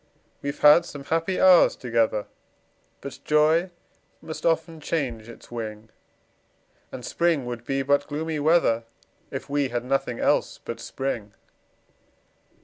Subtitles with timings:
[0.41, 2.25] We've had some happy hours together,
[3.01, 3.69] But joy
[4.19, 5.91] must often change its wing;
[6.91, 8.85] And spring would be but gloomy weather,
[9.29, 11.35] If we had nothing else but spring.